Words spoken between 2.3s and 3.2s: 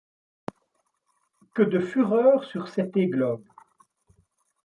sur cette